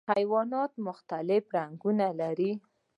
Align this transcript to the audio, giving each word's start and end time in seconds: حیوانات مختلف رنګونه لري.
حیوانات 0.15 0.71
مختلف 0.87 1.43
رنګونه 1.55 2.07
لري. 2.19 2.51